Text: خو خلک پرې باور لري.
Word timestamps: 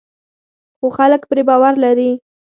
خو 0.77 0.87
خلک 0.97 1.21
پرې 1.29 1.41
باور 1.49 1.73
لري. 1.83 2.11